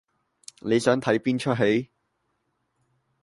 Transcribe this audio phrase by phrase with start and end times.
[0.61, 1.91] 你想睇邊齣戲？